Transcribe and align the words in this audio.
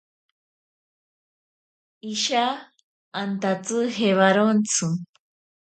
Isha 2.11 2.45
antatsi 3.21 3.79
jewarontsi. 3.95 4.85